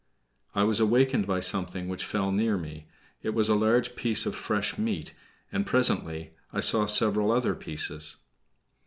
[0.55, 2.87] I was awakened by something which fell near me.
[3.21, 5.13] It was a large piece of fresh meat,
[5.51, 8.15] and presently I saw several other pieces.